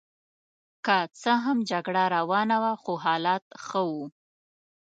[0.85, 4.05] که څه هم جګړه روانه وه خو حالات ښه وو.